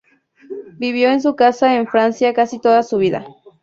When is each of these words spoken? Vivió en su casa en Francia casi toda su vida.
Vivió 0.79 1.09
en 1.11 1.21
su 1.21 1.35
casa 1.35 1.75
en 1.75 1.85
Francia 1.85 2.33
casi 2.33 2.57
toda 2.59 2.81
su 2.81 2.97
vida. 2.97 3.23